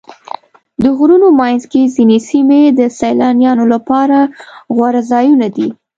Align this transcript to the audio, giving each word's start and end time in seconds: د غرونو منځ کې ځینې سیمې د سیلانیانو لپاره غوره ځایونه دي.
د 0.83 0.85
غرونو 0.97 1.27
منځ 1.39 1.61
کې 1.71 1.81
ځینې 1.95 2.17
سیمې 2.29 2.61
د 2.79 2.81
سیلانیانو 2.99 3.65
لپاره 3.73 4.17
غوره 4.75 5.01
ځایونه 5.11 5.47
دي. 5.55 5.67